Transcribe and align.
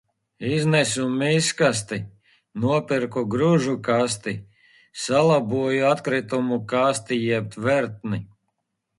Iznesu 0.51 1.03
miskasti, 1.17 1.97
nopirku 2.63 3.23
gružkasti, 3.35 4.33
salaboju 5.03 5.85
atkritumu 5.89 6.57
kasti 6.73 7.19
jeb 7.27 7.51
tvertni. 7.57 8.21